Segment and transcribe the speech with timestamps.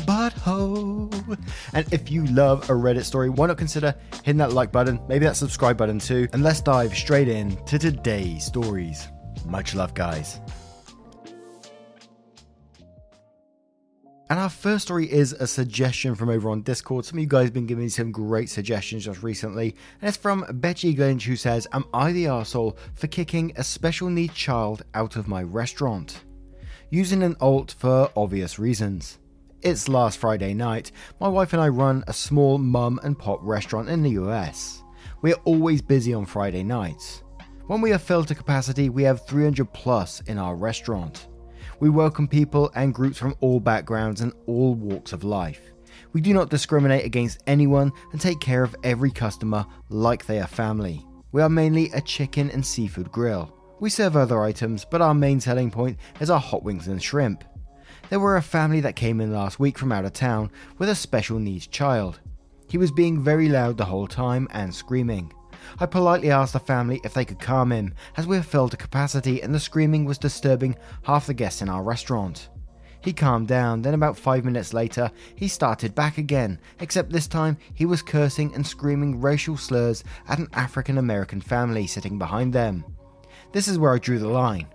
[0.00, 1.38] the butthole?
[1.72, 5.24] And if you love a Reddit story, why not consider hitting that like button, maybe
[5.24, 9.08] that subscribe button too, and let's dive straight in to today's stories.
[9.44, 10.40] Much love, guys.
[14.30, 17.06] And our first story is a suggestion from over on Discord.
[17.06, 19.74] Some of you guys have been giving me some great suggestions just recently.
[20.02, 24.10] And it's from Betty Glinch who says, Am I the arsehole for kicking a special
[24.10, 26.24] needs child out of my restaurant?
[26.90, 29.18] Using an alt for obvious reasons.
[29.60, 30.92] It's last Friday night.
[31.18, 34.84] My wife and I run a small mum and pop restaurant in the US.
[35.20, 37.24] We are always busy on Friday nights.
[37.66, 41.26] When we are filled to capacity, we have 300 plus in our restaurant.
[41.80, 45.72] We welcome people and groups from all backgrounds and all walks of life.
[46.12, 50.46] We do not discriminate against anyone and take care of every customer like they are
[50.46, 51.04] family.
[51.32, 53.52] We are mainly a chicken and seafood grill.
[53.80, 57.42] We serve other items, but our main selling point is our hot wings and shrimp.
[58.10, 60.94] There were a family that came in last week from out of town with a
[60.94, 62.20] special needs child.
[62.66, 65.32] He was being very loud the whole time and screaming.
[65.78, 68.78] I politely asked the family if they could calm him, as we were filled to
[68.78, 72.48] capacity and the screaming was disturbing half the guests in our restaurant.
[73.02, 77.58] He calmed down, then about five minutes later, he started back again, except this time
[77.74, 82.84] he was cursing and screaming racial slurs at an African American family sitting behind them.
[83.52, 84.66] This is where I drew the line.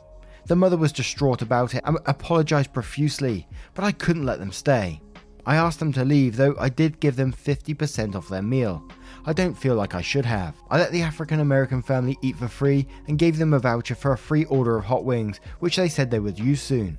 [0.46, 5.02] The mother was distraught about it and apologized profusely, but I couldn't let them stay.
[5.46, 8.84] I asked them to leave, though I did give them 50% off their meal.
[9.26, 10.56] I don't feel like I should have.
[10.70, 14.14] I let the African American family eat for free and gave them a voucher for
[14.14, 16.98] a free order of hot wings, which they said they would use soon.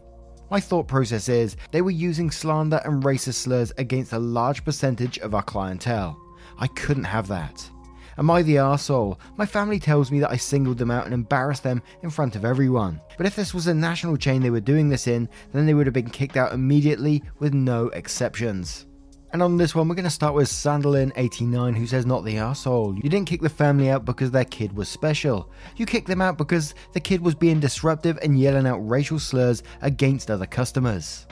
[0.50, 5.18] My thought process is they were using slander and racist slurs against a large percentage
[5.18, 6.18] of our clientele.
[6.58, 7.68] I couldn't have that.
[8.16, 9.18] Am I the arsehole?
[9.36, 12.44] My family tells me that I singled them out and embarrassed them in front of
[12.44, 13.00] everyone.
[13.16, 15.86] But if this was a national chain they were doing this in, then they would
[15.86, 18.86] have been kicked out immediately with no exceptions.
[19.32, 22.94] And on this one, we're going to start with Sandalin89, who says, Not the arsehole.
[23.02, 25.50] You didn't kick the family out because their kid was special.
[25.76, 29.64] You kicked them out because the kid was being disruptive and yelling out racial slurs
[29.82, 31.26] against other customers.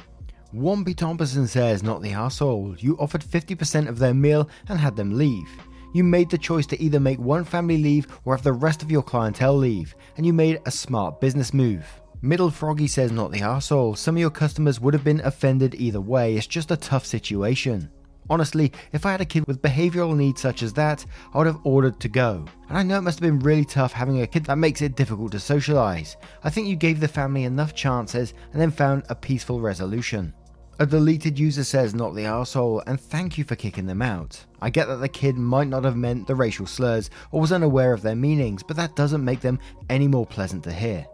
[0.53, 2.83] Wompy Thompson says, Not the arsehole.
[2.83, 5.49] You offered 50% of their meal and had them leave.
[5.93, 8.91] You made the choice to either make one family leave or have the rest of
[8.91, 11.85] your clientele leave, and you made a smart business move.
[12.23, 13.97] Middle Froggy says, Not the asshole.
[13.97, 17.91] Some of your customers would have been offended either way, it's just a tough situation.
[18.31, 21.05] Honestly, if I had a kid with behavioral needs such as that,
[21.35, 22.47] I would have ordered to go.
[22.69, 24.97] And I know it must have been really tough having a kid that makes it
[24.97, 26.17] difficult to socialize.
[26.45, 30.33] I think you gave the family enough chances and then found a peaceful resolution.
[30.83, 34.45] A deleted user says, Not the arsehole, and thank you for kicking them out.
[34.61, 37.93] I get that the kid might not have meant the racial slurs or was unaware
[37.93, 41.07] of their meanings, but that doesn't make them any more pleasant to hear.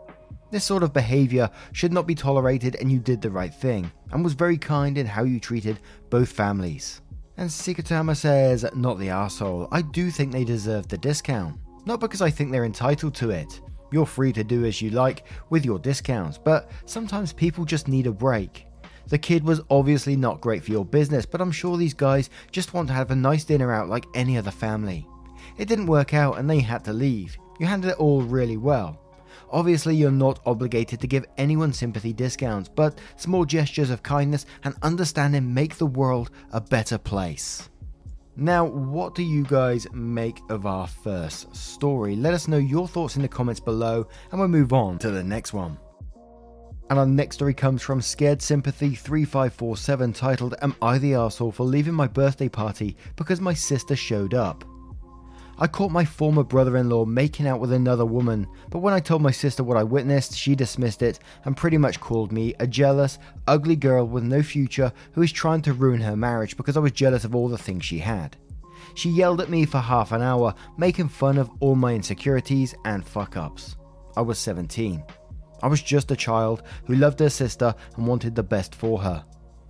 [0.51, 4.25] This sort of behaviour should not be tolerated, and you did the right thing, and
[4.25, 7.03] was very kind in how you treated both families.
[7.37, 9.69] And Sikatama says, Not the arsehole.
[9.71, 11.61] I do think they deserve the discount.
[11.85, 13.61] Not because I think they're entitled to it.
[13.93, 18.07] You're free to do as you like with your discounts, but sometimes people just need
[18.07, 18.65] a break.
[19.09, 22.75] The kid was obviously not great for your business, but I'm sure these guys just
[22.75, 25.07] want to have a nice dinner out like any other family.
[25.57, 27.37] It didn't work out and they had to leave.
[27.59, 29.01] You handled it all really well.
[29.51, 34.75] Obviously, you're not obligated to give anyone sympathy discounts, but small gestures of kindness and
[34.83, 37.71] understanding make the world a better place.
[38.37, 42.15] Now, what do you guys make of our first story?
[42.15, 45.25] Let us know your thoughts in the comments below, and we'll move on to the
[45.25, 45.79] next one.
[46.91, 51.65] And our next story comes from Scared Sympathy 3547 titled Am I the Asshole for
[51.65, 54.65] leaving my birthday party because my sister showed up?
[55.59, 59.01] I caught my former brother in law making out with another woman, but when I
[59.01, 62.67] told my sister what I witnessed, she dismissed it and pretty much called me a
[62.67, 66.81] jealous, ugly girl with no future who is trying to ruin her marriage because I
[66.81, 68.37] was jealous of all the things she had.
[68.95, 73.07] She yelled at me for half an hour, making fun of all my insecurities and
[73.07, 73.77] fuck ups.
[74.17, 75.03] I was 17.
[75.63, 79.25] I was just a child who loved her sister and wanted the best for her.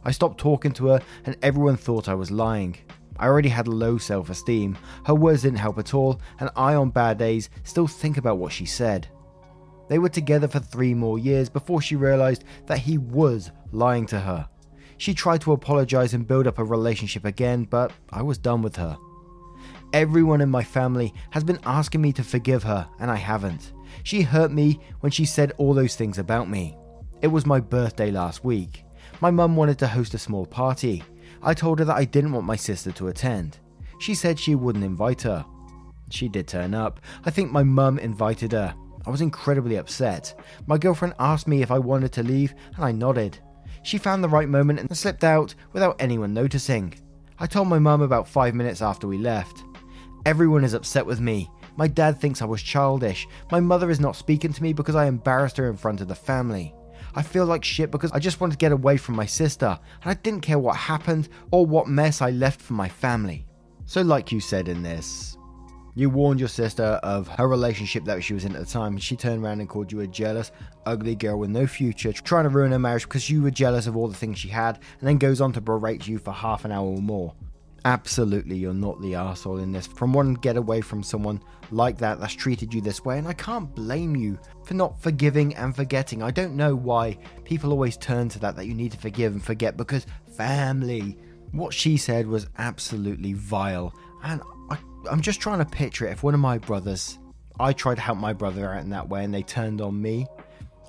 [0.04, 2.76] I stopped talking to her, and everyone thought I was lying.
[3.18, 6.90] I already had low self esteem, her words didn't help at all, and I, on
[6.90, 9.08] bad days, still think about what she said.
[9.88, 14.20] They were together for three more years before she realised that he was lying to
[14.20, 14.48] her.
[14.98, 18.76] She tried to apologise and build up a relationship again, but I was done with
[18.76, 18.98] her.
[19.92, 23.72] Everyone in my family has been asking me to forgive her, and I haven't.
[24.02, 26.76] She hurt me when she said all those things about me.
[27.20, 28.84] It was my birthday last week.
[29.20, 31.02] My mum wanted to host a small party.
[31.42, 33.58] I told her that I didn't want my sister to attend.
[33.98, 35.44] She said she wouldn't invite her.
[36.10, 37.00] She did turn up.
[37.24, 38.74] I think my mum invited her.
[39.06, 40.38] I was incredibly upset.
[40.66, 43.38] My girlfriend asked me if I wanted to leave, and I nodded.
[43.82, 46.94] She found the right moment and slipped out without anyone noticing.
[47.38, 49.64] I told my mum about five minutes after we left.
[50.26, 51.48] Everyone is upset with me.
[51.78, 53.28] My dad thinks I was childish.
[53.52, 56.14] My mother is not speaking to me because I embarrassed her in front of the
[56.16, 56.74] family.
[57.14, 60.10] I feel like shit because I just wanted to get away from my sister, and
[60.10, 63.46] I didn't care what happened or what mess I left for my family.
[63.86, 65.36] So, like you said in this,
[65.94, 69.02] you warned your sister of her relationship that she was in at the time, and
[69.02, 70.50] she turned around and called you a jealous,
[70.84, 73.96] ugly girl with no future, trying to ruin her marriage because you were jealous of
[73.96, 76.72] all the things she had, and then goes on to berate you for half an
[76.72, 77.34] hour or more.
[77.84, 79.86] Absolutely, you're not the asshole in this.
[79.86, 81.40] From one get away from someone
[81.70, 85.54] like that that's treated you this way, and I can't blame you for not forgiving
[85.54, 86.22] and forgetting.
[86.22, 89.42] I don't know why people always turn to that, that you need to forgive and
[89.42, 91.16] forget because family.
[91.52, 94.76] What she said was absolutely vile, and I,
[95.10, 96.10] I'm just trying to picture it.
[96.10, 97.18] If one of my brothers,
[97.58, 100.26] I tried to help my brother out in that way, and they turned on me,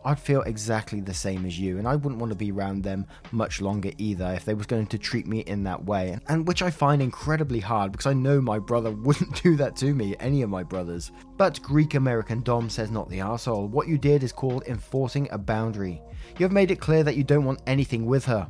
[0.06, 3.06] I'd feel exactly the same as you, and I wouldn't want to be around them
[3.32, 6.62] much longer either if they was going to treat me in that way, and which
[6.62, 10.42] I find incredibly hard because I know my brother wouldn't do that to me, any
[10.42, 11.12] of my brothers.
[11.38, 13.68] But Greek American Dom says not the asshole.
[13.68, 16.02] What you did is called enforcing a boundary.
[16.38, 18.48] You have made it clear that you don't want anything with her,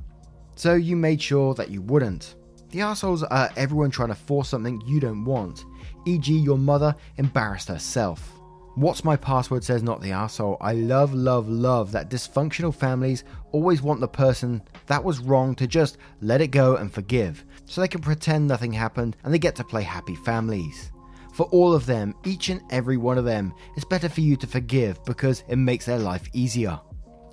[0.55, 2.35] so you made sure that you wouldn't.
[2.69, 5.65] The assholes are everyone trying to force something you don't want,
[6.05, 8.38] e.g., your mother embarrassed herself.
[8.75, 10.57] What's my password says not the asshole.
[10.61, 15.67] I love, love, love that dysfunctional families always want the person that was wrong to
[15.67, 19.55] just let it go and forgive, so they can pretend nothing happened and they get
[19.55, 20.91] to play happy families.
[21.33, 24.47] For all of them, each and every one of them, it's better for you to
[24.47, 26.79] forgive because it makes their life easier.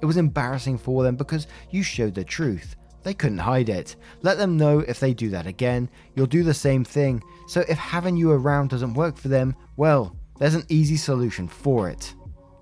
[0.01, 2.77] It was embarrassing for them because you showed the truth.
[3.03, 3.97] They couldn't hide it.
[4.23, 7.23] Let them know if they do that again, you'll do the same thing.
[7.47, 11.89] So if having you around doesn't work for them, well, there's an easy solution for
[11.89, 12.15] it.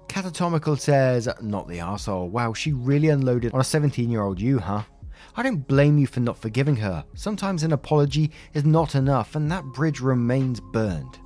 [0.09, 2.31] Catatomical says, Not the arsehole.
[2.31, 4.83] Wow, she really unloaded on a 17 year old you, huh?
[5.37, 7.05] I don't blame you for not forgiving her.
[7.15, 11.19] Sometimes an apology is not enough, and that bridge remains burned.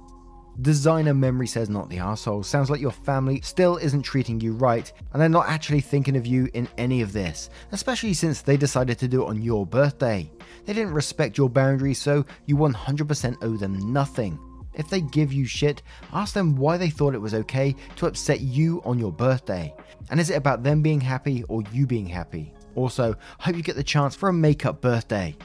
[0.62, 2.43] Designer Memory says not the asshole.
[2.43, 6.27] Sounds like your family still isn't treating you right, and they're not actually thinking of
[6.27, 10.29] you in any of this, especially since they decided to do it on your birthday.
[10.65, 14.39] They didn't respect your boundaries, so you 100% owe them nothing.
[14.79, 15.83] If they give you shit,
[16.13, 19.75] ask them why they thought it was okay to upset you on your birthday.
[20.11, 22.55] And is it about them being happy or you being happy?
[22.77, 25.37] Also, hope you get the chance for a makeup birthday.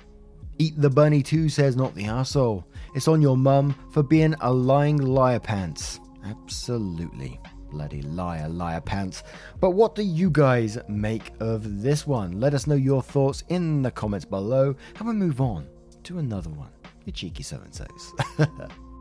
[0.60, 2.64] Eat the bunny too says not the asshole.
[2.94, 6.00] It's on your mum for being a lying liar pants.
[6.24, 7.40] Absolutely.
[7.72, 9.24] Bloody liar, liar pants.
[9.60, 12.40] But what do you guys make of this one?
[12.40, 15.68] Let us know your thoughts in the comments below and we move on
[16.04, 16.70] to another one.
[17.06, 18.14] You cheeky so and so's.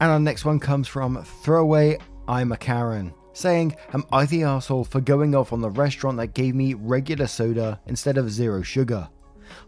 [0.00, 4.84] And our next one comes from Throwaway I'm a Karen, saying, Am I the asshole
[4.84, 9.08] for going off on the restaurant that gave me regular soda instead of zero sugar?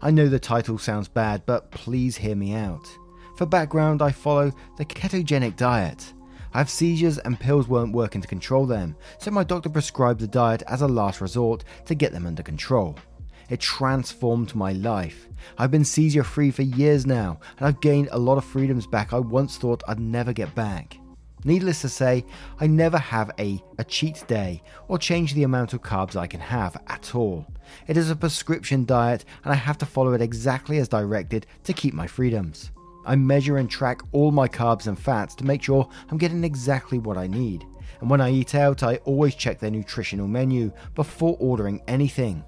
[0.01, 2.87] I know the title sounds bad, but please hear me out.
[3.35, 6.13] For background, I follow the ketogenic diet.
[6.53, 10.27] I have seizures and pills weren't working to control them, so my doctor prescribed the
[10.27, 12.95] diet as a last resort to get them under control.
[13.51, 15.27] It transformed my life.
[15.57, 19.11] I've been seizure free for years now, and I've gained a lot of freedoms back
[19.11, 20.97] I once thought I'd never get back.
[21.43, 22.23] Needless to say,
[22.61, 26.39] I never have a, a cheat day or change the amount of carbs I can
[26.39, 27.45] have at all.
[27.87, 31.73] It is a prescription diet, and I have to follow it exactly as directed to
[31.73, 32.71] keep my freedoms.
[33.05, 36.99] I measure and track all my carbs and fats to make sure I'm getting exactly
[36.99, 37.65] what I need.
[37.99, 42.45] And when I eat out, I always check their nutritional menu before ordering anything.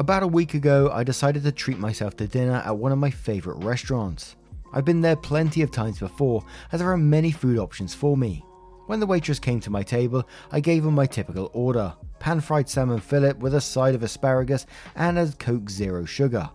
[0.00, 3.10] About a week ago, I decided to treat myself to dinner at one of my
[3.10, 4.34] favourite restaurants.
[4.72, 6.42] I've been there plenty of times before,
[6.72, 8.42] as there are many food options for me.
[8.86, 12.66] When the waitress came to my table, I gave her my typical order pan fried
[12.66, 14.64] salmon fillet with a side of asparagus
[14.96, 16.48] and a Coke Zero Sugar.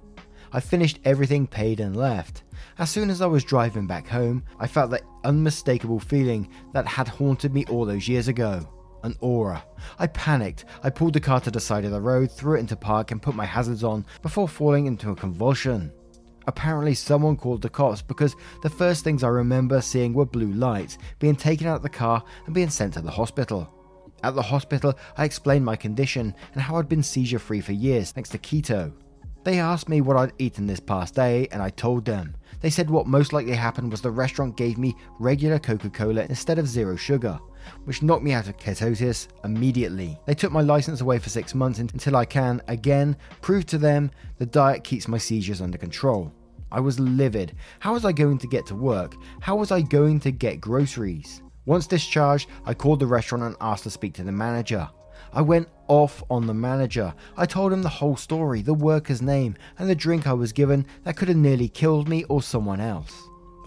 [0.51, 2.41] I finished everything, paid, and left.
[2.79, 7.07] As soon as I was driving back home, I felt that unmistakable feeling that had
[7.07, 8.67] haunted me all those years ago
[9.05, 9.63] an aura.
[9.99, 10.65] I panicked.
[10.83, 13.21] I pulled the car to the side of the road, threw it into park, and
[13.21, 15.91] put my hazards on before falling into a convulsion.
[16.47, 20.97] Apparently, someone called the cops because the first things I remember seeing were blue lights,
[21.19, 23.71] being taken out of the car and being sent to the hospital.
[24.23, 28.11] At the hospital, I explained my condition and how I'd been seizure free for years
[28.11, 28.93] thanks to keto.
[29.43, 32.35] They asked me what I'd eaten this past day, and I told them.
[32.61, 36.57] They said what most likely happened was the restaurant gave me regular Coca Cola instead
[36.57, 37.39] of zero sugar,
[37.85, 40.19] which knocked me out of ketosis immediately.
[40.25, 44.11] They took my license away for six months until I can, again, prove to them
[44.37, 46.31] the diet keeps my seizures under control.
[46.71, 47.55] I was livid.
[47.79, 49.15] How was I going to get to work?
[49.39, 51.41] How was I going to get groceries?
[51.65, 54.89] Once discharged, I called the restaurant and asked to speak to the manager.
[55.33, 57.13] I went off on the manager.
[57.37, 60.85] I told him the whole story, the worker's name, and the drink I was given
[61.03, 63.13] that could have nearly killed me or someone else.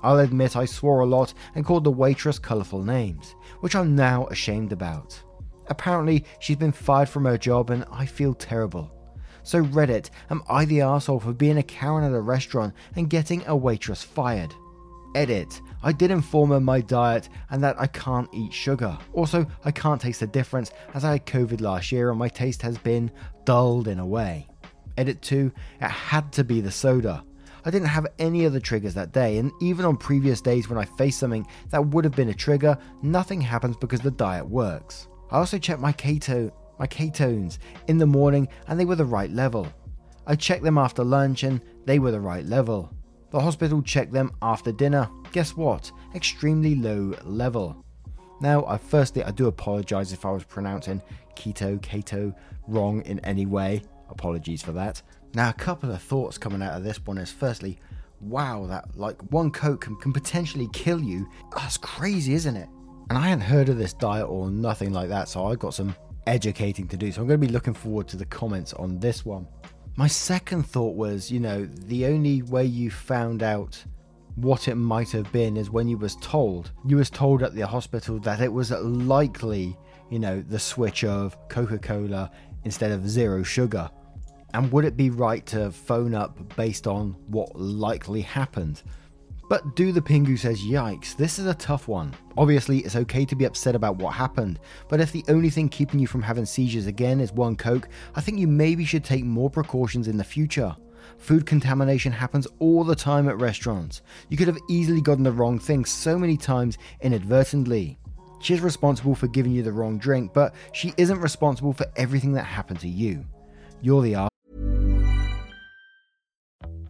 [0.02, 4.26] I'll admit I swore a lot and called the waitress colourful names, which I'm now
[4.26, 5.20] ashamed about.
[5.68, 8.90] Apparently, she's been fired from her job and I feel terrible.
[9.42, 13.46] So, Reddit, am I the asshole for being a Karen at a restaurant and getting
[13.46, 14.54] a waitress fired?
[15.14, 15.60] Edit.
[15.82, 18.98] I did inform her my diet and that I can't eat sugar.
[19.14, 22.62] Also, I can't taste the difference as I had COVID last year and my taste
[22.62, 23.10] has been
[23.44, 24.48] dulled in a way.
[24.96, 25.52] Edit 2.
[25.80, 27.24] It had to be the soda.
[27.68, 30.86] I didn't have any other triggers that day, and even on previous days when I
[30.86, 35.06] faced something that would have been a trigger, nothing happens because the diet works.
[35.30, 37.58] I also checked my keto my ketones
[37.88, 39.68] in the morning and they were the right level.
[40.26, 42.90] I checked them after lunch and they were the right level.
[43.32, 45.10] The hospital checked them after dinner.
[45.32, 45.92] Guess what?
[46.14, 47.84] Extremely low level.
[48.40, 51.02] Now, I firstly I do apologize if I was pronouncing
[51.36, 52.34] keto, keto
[52.66, 53.82] wrong in any way.
[54.08, 55.02] Apologies for that.
[55.34, 57.78] Now, a couple of thoughts coming out of this one is firstly,
[58.20, 61.28] wow, that like one coke can, can potentially kill you.
[61.54, 62.68] Ah, That's crazy, isn't it?
[63.10, 65.94] And I hadn't heard of this diet or nothing like that, so I got some
[66.26, 67.10] educating to do.
[67.10, 69.46] So I'm going to be looking forward to the comments on this one.
[69.96, 73.82] My second thought was, you know, the only way you found out
[74.36, 76.70] what it might have been is when you was told.
[76.86, 79.76] You was told at the hospital that it was likely,
[80.10, 82.30] you know, the switch of Coca-Cola
[82.64, 83.90] instead of zero sugar.
[84.54, 88.82] And would it be right to phone up based on what likely happened?
[89.48, 92.14] But Do the Pingu says, Yikes, this is a tough one.
[92.36, 95.98] Obviously, it's okay to be upset about what happened, but if the only thing keeping
[95.98, 99.48] you from having seizures again is one Coke, I think you maybe should take more
[99.48, 100.76] precautions in the future.
[101.16, 104.02] Food contamination happens all the time at restaurants.
[104.28, 107.98] You could have easily gotten the wrong thing so many times inadvertently.
[108.40, 112.44] She's responsible for giving you the wrong drink, but she isn't responsible for everything that
[112.44, 113.24] happened to you.
[113.80, 114.28] You're the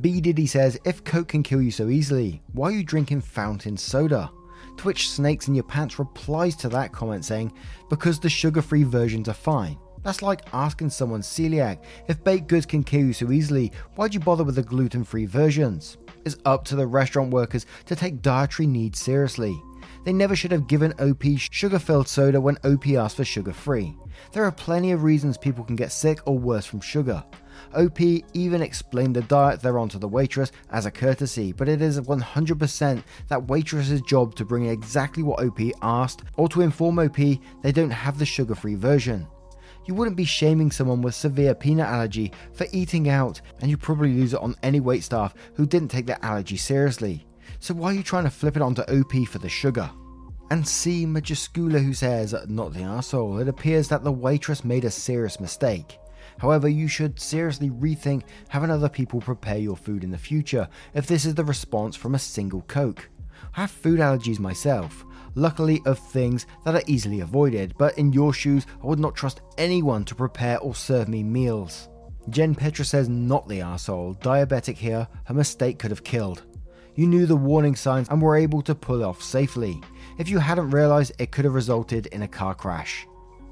[0.00, 0.20] B.
[0.20, 4.30] Diddy says, if Coke can kill you so easily, why are you drinking fountain soda?
[4.78, 7.52] To which Snakes in Your Pants replies to that comment saying,
[7.88, 9.78] because the sugar free versions are fine.
[10.02, 14.20] That's like asking someone celiac, if baked goods can kill you so easily, why'd you
[14.20, 15.96] bother with the gluten free versions?
[16.24, 19.56] It's up to the restaurant workers to take dietary needs seriously.
[20.04, 23.96] They never should have given OP sugar filled soda when OP asked for sugar free.
[24.32, 27.24] There are plenty of reasons people can get sick or worse from sugar.
[27.74, 31.82] OP even explained the diet they're on to the waitress as a courtesy, but it
[31.82, 37.16] is 100% that waitress's job to bring exactly what OP asked or to inform OP
[37.16, 39.26] they don't have the sugar free version.
[39.86, 44.14] You wouldn't be shaming someone with severe peanut allergy for eating out, and you'd probably
[44.14, 47.26] lose it on any waitstaff who didn't take their allergy seriously.
[47.60, 49.90] So why are you trying to flip it onto OP for the sugar?
[50.50, 51.06] And C.
[51.06, 55.98] Majiskula who says, not the asshole, it appears that the waitress made a serious mistake.
[56.38, 61.06] However, you should seriously rethink having other people prepare your food in the future if
[61.06, 63.08] this is the response from a single Coke.
[63.56, 68.32] I have food allergies myself, luckily of things that are easily avoided, but in your
[68.32, 71.88] shoes, I would not trust anyone to prepare or serve me meals.
[72.30, 76.42] Jen Petra says, not the asshole, diabetic here, her mistake could have killed.
[76.94, 79.80] You knew the warning signs and were able to pull off safely.
[80.18, 83.06] If you hadn't realised, it could have resulted in a car crash.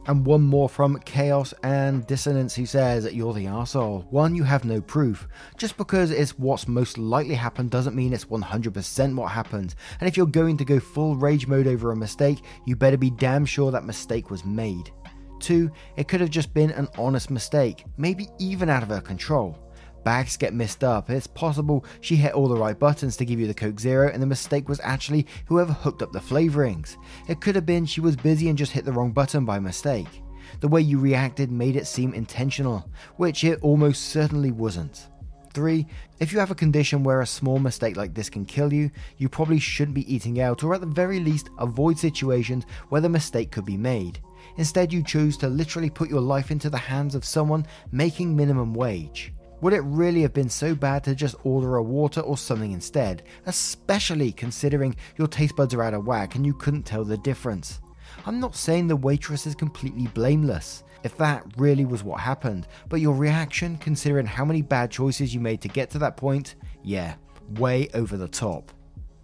[0.07, 4.11] And one more from Chaos and Dissonance who says, You're the arsehole.
[4.11, 5.29] One, you have no proof.
[5.57, 9.77] Just because it's what's most likely happened doesn't mean it's 100% what happened.
[10.01, 13.11] And if you're going to go full rage mode over a mistake, you better be
[13.11, 14.91] damn sure that mistake was made.
[15.39, 19.57] Two, it could have just been an honest mistake, maybe even out of her control.
[20.05, 21.11] Bags get messed up.
[21.11, 24.23] It's possible she hit all the right buttons to give you the Coke Zero, and
[24.23, 26.97] the mistake was actually whoever hooked up the flavorings.
[27.29, 30.23] It could have been she was busy and just hit the wrong button by mistake.
[30.61, 35.09] The way you reacted made it seem intentional, which it almost certainly wasn't.
[35.55, 35.87] 3.
[36.19, 39.29] If you have a condition where a small mistake like this can kill you, you
[39.29, 43.51] probably shouldn't be eating out, or at the very least, avoid situations where the mistake
[43.51, 44.21] could be made.
[44.57, 48.75] Instead, you choose to literally put your life into the hands of someone making minimum
[48.75, 49.33] wage.
[49.63, 53.23] Would it really have been so bad to just order a water or something instead,
[53.47, 57.81] especially considering your taste buds are out of whack and you couldn't tell the difference?
[58.27, 63.01] I'm not saying the waitress is completely blameless, if that really was what happened, but
[63.01, 67.15] your reaction, considering how many bad choices you made to get to that point, yeah,
[67.51, 68.73] way over the top.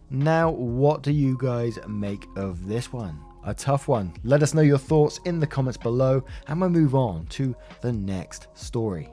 [0.08, 3.20] Now, what do you guys make of this one?
[3.42, 4.14] A tough one.
[4.22, 7.92] Let us know your thoughts in the comments below, and we'll move on to the
[7.92, 9.10] next story.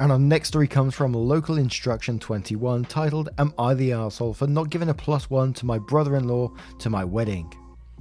[0.00, 4.46] And our next story comes from Local Instruction 21 titled Am I the Arsehole for
[4.46, 7.52] not giving a plus one to my brother in law to my wedding?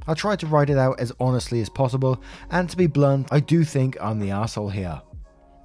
[0.08, 3.42] I tried to write it out as honestly as possible, and to be blunt, I
[3.42, 5.02] do think I'm the arsehole here.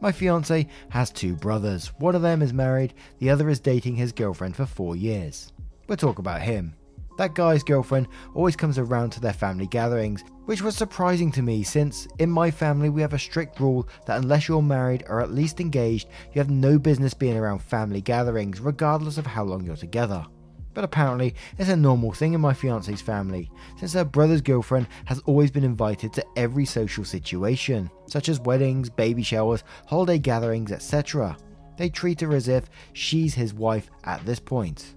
[0.00, 1.92] My fiance has two brothers.
[1.98, 5.52] One of them is married, the other is dating his girlfriend for four years.
[5.86, 6.74] We'll talk about him.
[7.16, 11.62] That guy's girlfriend always comes around to their family gatherings, which was surprising to me
[11.62, 15.33] since in my family we have a strict rule that unless you're married or at
[15.33, 19.76] least engaged, you have no business being around family gatherings, regardless of how long you're
[19.76, 20.26] together.
[20.75, 25.21] But apparently, it's a normal thing in my fiance's family, since her brother's girlfriend has
[25.21, 31.37] always been invited to every social situation, such as weddings, baby showers, holiday gatherings, etc.
[31.78, 34.97] They treat her as if she's his wife at this point.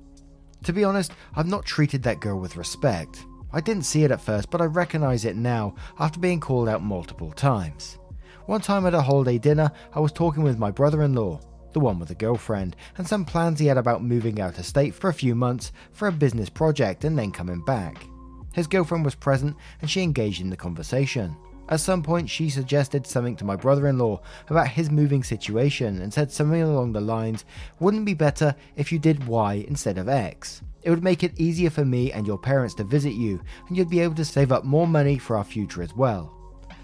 [0.64, 3.25] To be honest, I've not treated that girl with respect.
[3.53, 6.84] I didn't see it at first, but I recognize it now after being called out
[6.84, 7.98] multiple times.
[8.46, 11.40] One time at a holiday dinner, I was talking with my brother in law,
[11.74, 14.94] the one with a girlfriend, and some plans he had about moving out of state
[14.94, 18.05] for a few months for a business project and then coming back.
[18.53, 21.36] His girlfriend was present and she engaged in the conversation.
[21.70, 26.01] At some point, she suggested something to my brother in law about his moving situation
[26.01, 27.44] and said something along the lines
[27.80, 30.62] Wouldn't be better if you did Y instead of X?
[30.84, 33.90] It would make it easier for me and your parents to visit you, and you'd
[33.90, 36.34] be able to save up more money for our future as well.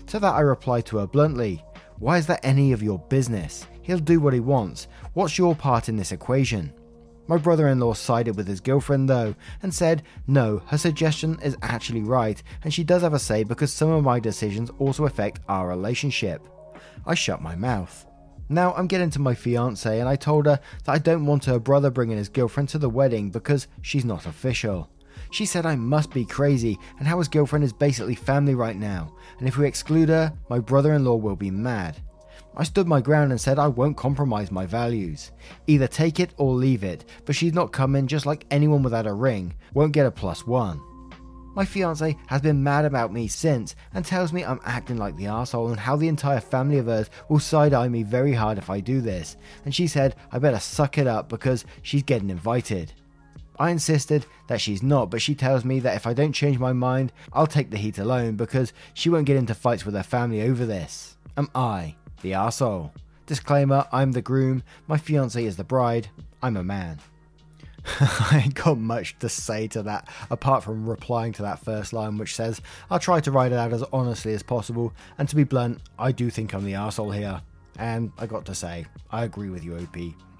[0.07, 1.63] To that, I replied to her bluntly
[1.99, 3.65] Why is that any of your business?
[3.83, 4.87] He'll do what he wants.
[5.13, 6.73] What's your part in this equation?
[7.27, 11.57] My brother in law sided with his girlfriend though and said, no, her suggestion is
[11.61, 15.39] actually right and she does have a say because some of my decisions also affect
[15.47, 16.45] our relationship.
[17.05, 18.05] I shut my mouth.
[18.49, 21.59] Now I'm getting to my fiance and I told her that I don't want her
[21.59, 24.89] brother bringing his girlfriend to the wedding because she's not official.
[25.31, 29.15] She said I must be crazy and how his girlfriend is basically family right now,
[29.39, 32.01] and if we exclude her, my brother in law will be mad.
[32.55, 35.31] I stood my ground and said I won't compromise my values.
[35.65, 39.13] Either take it or leave it, but she's not coming just like anyone without a
[39.13, 40.79] ring, won't get a plus one.
[41.55, 45.27] My fiance has been mad about me since and tells me I'm acting like the
[45.27, 48.69] asshole and how the entire family of hers will side eye me very hard if
[48.69, 49.37] I do this.
[49.65, 52.93] And she said I better suck it up because she's getting invited.
[53.59, 56.73] I insisted that she's not, but she tells me that if I don't change my
[56.73, 60.41] mind, I'll take the heat alone because she won't get into fights with her family
[60.41, 61.17] over this.
[61.37, 62.91] Am I the arsehole?
[63.25, 66.09] Disclaimer I'm the groom, my fiance is the bride,
[66.41, 66.99] I'm a man.
[67.99, 72.17] I ain't got much to say to that apart from replying to that first line,
[72.17, 75.43] which says, I'll try to write it out as honestly as possible, and to be
[75.43, 77.41] blunt, I do think I'm the arsehole here.
[77.77, 79.97] And I got to say, I agree with you, OP.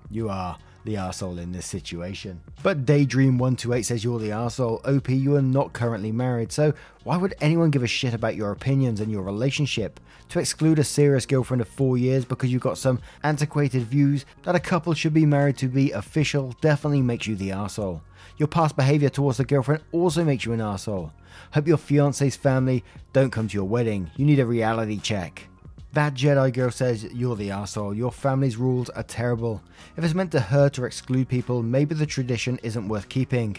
[0.10, 2.42] You are the arsehole in this situation.
[2.62, 4.86] But Daydream128 says you're the arsehole.
[4.88, 8.52] OP, you are not currently married, so why would anyone give a shit about your
[8.52, 10.00] opinions and your relationship?
[10.30, 14.56] To exclude a serious girlfriend of four years because you've got some antiquated views that
[14.56, 18.02] a couple should be married to be official definitely makes you the arsehole.
[18.38, 21.12] Your past behavior towards the girlfriend also makes you an arsehole.
[21.52, 24.10] Hope your fiance's family don't come to your wedding.
[24.16, 25.48] You need a reality check.
[25.94, 27.94] That Jedi girl says you're the asshole.
[27.94, 29.62] Your family's rules are terrible.
[29.96, 33.58] If it's meant to hurt or exclude people, maybe the tradition isn't worth keeping.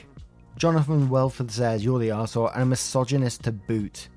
[0.57, 4.09] Jonathan Welford says you're the asshole and a misogynist to boot.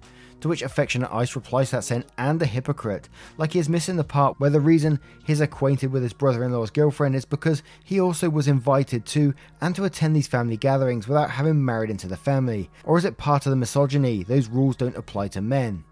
[0.41, 4.03] To which Affectionate Ice replies that saying, and a hypocrite, like he is missing the
[4.03, 7.99] part where the reason he's acquainted with his brother in law's girlfriend is because he
[7.99, 12.17] also was invited to and to attend these family gatherings without having married into the
[12.17, 12.71] family.
[12.83, 14.23] Or is it part of the misogyny?
[14.23, 15.83] Those rules don't apply to men.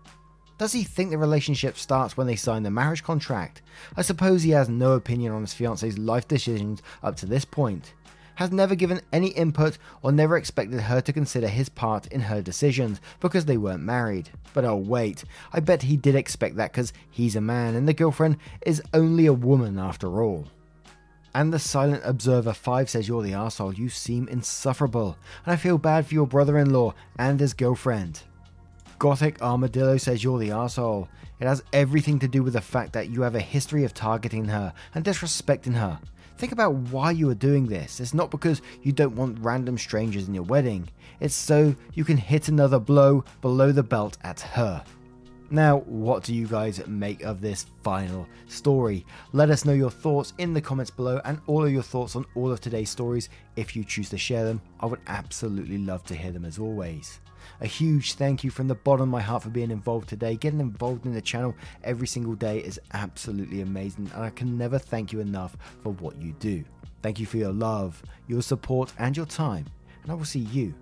[0.58, 3.62] Does he think the relationship starts when they sign the marriage contract?
[3.98, 7.94] I suppose he has no opinion on his fiance's life decisions up to this point.
[8.36, 12.42] Has never given any input or never expected her to consider his part in her
[12.42, 14.30] decisions because they weren't married.
[14.54, 17.94] But oh, wait, I bet he did expect that because he's a man and the
[17.94, 20.46] girlfriend is only a woman after all.
[21.34, 23.74] And the Silent Observer 5 says you're the asshole.
[23.74, 28.22] you seem insufferable, and I feel bad for your brother in law and his girlfriend.
[28.98, 31.10] Gothic Armadillo says you're the asshole.
[31.40, 34.46] It has everything to do with the fact that you have a history of targeting
[34.46, 36.00] her and disrespecting her.
[36.38, 38.00] Think about why you are doing this.
[38.00, 42.18] It's not because you don't want random strangers in your wedding, it's so you can
[42.18, 44.84] hit another blow below the belt at her.
[45.52, 49.06] Now, what do you guys make of this final story?
[49.32, 52.26] Let us know your thoughts in the comments below and all of your thoughts on
[52.36, 54.62] all of today's stories if you choose to share them.
[54.80, 57.20] I would absolutely love to hear them as always.
[57.62, 60.36] A huge thank you from the bottom of my heart for being involved today.
[60.36, 64.78] Getting involved in the channel every single day is absolutely amazing, and I can never
[64.80, 66.64] thank you enough for what you do.
[67.02, 69.66] Thank you for your love, your support, and your time,
[70.04, 70.74] and I will see you,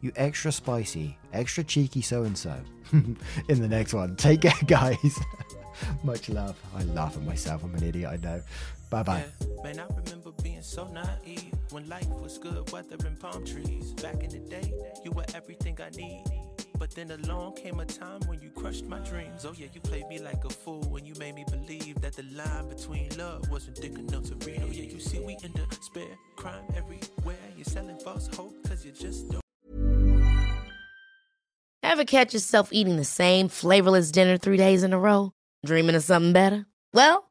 [0.00, 2.58] you extra spicy, extra cheeky so and so,
[2.92, 3.16] in
[3.60, 4.16] the next one.
[4.16, 5.18] Take care, guys.
[6.04, 6.60] Much love.
[6.76, 7.64] I laugh at myself.
[7.64, 8.42] I'm an idiot, I know.
[8.90, 9.24] Bye bye.
[9.64, 10.23] Yeah,
[10.64, 13.92] so naive when life was good, weather and palm trees.
[13.92, 14.72] Back in the day,
[15.04, 16.24] you were everything I need.
[16.78, 19.44] But then along came a time when you crushed my dreams.
[19.44, 22.24] Oh yeah, you played me like a fool when you made me believe that the
[22.34, 24.62] line between love wasn't thick enough to read.
[24.64, 27.36] Oh yeah, you see we in the spare crime everywhere.
[27.56, 29.40] You're selling false hope cause you just don't.
[31.82, 35.32] Ever catch yourself eating the same flavorless dinner three days in a row?
[35.64, 36.66] Dreaming of something better?
[36.92, 37.30] Well,